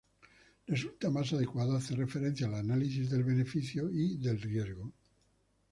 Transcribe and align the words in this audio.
Resulta 0.65 1.11
más 1.11 1.31
adecuado 1.33 1.77
hacer 1.77 1.99
referencia 1.99 2.47
al 2.47 2.55
análisis 2.55 3.11
del 3.11 3.23
beneficio 3.23 3.87
y 3.91 4.17
del 4.17 4.41
riesgo. 4.41 4.91